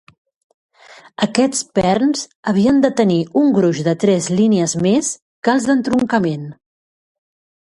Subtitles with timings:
[1.25, 5.13] Aquests perns havien de tenir un gruix de tres línies més
[5.49, 6.49] que els d'entroncament.